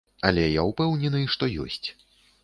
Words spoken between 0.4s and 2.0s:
я ўпэўнены, што ёсць.